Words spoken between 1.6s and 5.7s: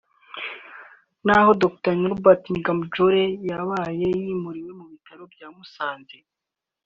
Dr Norbert Ngabjole yabaye yimuriwe mu bitaro bya